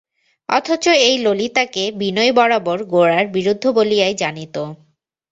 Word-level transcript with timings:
অথচ 0.49 0.85
এই 1.07 1.15
ললিতাকে 1.17 1.83
বিনয় 1.99 2.31
বরাবর 2.33 2.79
গোরার 2.85 3.25
বিরুদ্ধ 3.27 3.63
বলিয়াই 3.71 4.13
জানিত। 4.13 4.55